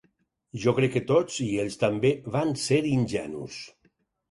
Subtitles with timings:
[0.63, 3.63] Jo crec que tots, i ells també, van ser ingenus.